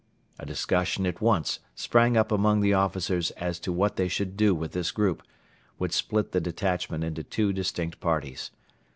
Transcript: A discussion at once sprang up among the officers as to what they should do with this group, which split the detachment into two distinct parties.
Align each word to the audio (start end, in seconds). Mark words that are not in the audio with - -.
A 0.39 0.47
discussion 0.47 1.05
at 1.05 1.21
once 1.21 1.59
sprang 1.75 2.17
up 2.17 2.31
among 2.31 2.61
the 2.61 2.73
officers 2.73 3.29
as 3.37 3.59
to 3.59 3.71
what 3.71 3.97
they 3.97 4.07
should 4.07 4.35
do 4.35 4.55
with 4.55 4.71
this 4.71 4.89
group, 4.89 5.21
which 5.77 5.93
split 5.93 6.31
the 6.31 6.41
detachment 6.41 7.03
into 7.03 7.21
two 7.21 7.53
distinct 7.53 7.99
parties. 7.99 8.49